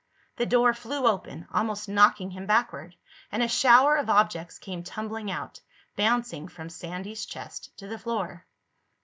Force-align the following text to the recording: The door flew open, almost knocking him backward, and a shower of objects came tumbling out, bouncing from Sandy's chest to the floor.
The 0.37 0.47
door 0.47 0.73
flew 0.73 1.05
open, 1.05 1.47
almost 1.53 1.87
knocking 1.87 2.31
him 2.31 2.47
backward, 2.47 2.95
and 3.31 3.43
a 3.43 3.47
shower 3.47 3.97
of 3.97 4.09
objects 4.09 4.57
came 4.57 4.81
tumbling 4.81 5.29
out, 5.29 5.59
bouncing 5.95 6.47
from 6.47 6.69
Sandy's 6.71 7.23
chest 7.27 7.69
to 7.77 7.87
the 7.87 7.99
floor. 7.99 8.47